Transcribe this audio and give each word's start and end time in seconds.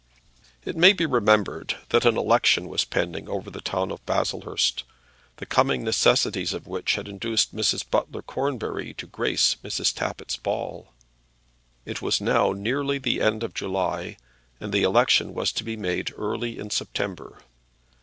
It 0.65 0.75
may 0.75 0.93
be 0.93 1.05
remembered 1.05 1.77
that 1.89 2.05
an 2.05 2.17
election 2.17 2.67
was 2.67 2.81
impending 2.81 3.29
over 3.29 3.51
the 3.51 3.61
town 3.61 3.91
of 3.91 4.03
Baslehurst, 4.07 4.81
the 5.37 5.45
coming 5.45 5.83
necessities 5.83 6.53
of 6.53 6.65
which 6.65 6.95
had 6.95 7.07
induced 7.07 7.55
Mrs. 7.55 7.87
Butler 7.87 8.23
Cornbury 8.23 8.95
to 8.95 9.05
grace 9.05 9.57
Mrs. 9.63 9.93
Tappitt's 9.93 10.37
ball. 10.37 10.91
It 11.85 12.01
was 12.01 12.19
now 12.19 12.51
nearly 12.51 12.97
the 12.97 13.21
end 13.21 13.43
of 13.43 13.53
July, 13.53 14.17
and 14.59 14.73
the 14.73 14.81
election 14.81 15.35
was 15.35 15.51
to 15.51 15.63
be 15.63 15.77
made 15.77 16.11
early 16.17 16.57
in 16.57 16.71
September. 16.71 17.43